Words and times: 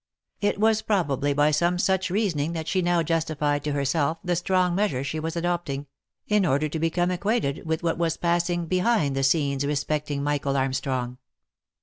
It 0.39 0.59
was 0.59 0.81
probably 0.81 1.31
by 1.31 1.51
some 1.51 1.77
such 1.77 2.09
reasoning 2.09 2.53
that 2.53 2.67
she 2.67 2.81
now 2.81 3.03
justified 3.03 3.63
to 3.65 3.73
herself 3.73 4.17
the 4.23 4.35
strong 4.35 4.73
measure 4.73 5.03
she 5.03 5.19
was 5.19 5.35
adopting; 5.35 5.85
in 6.27 6.43
order 6.43 6.67
to 6.67 6.79
become 6.79 7.11
ac 7.11 7.19
quainted 7.19 7.67
with 7.67 7.83
what 7.83 7.99
was 7.99 8.17
passing 8.17 8.65
behind 8.65 9.15
the 9.15 9.21
scenes 9.21 9.63
respecting 9.63 10.23
Michael 10.23 10.57
Armstrong. 10.57 11.19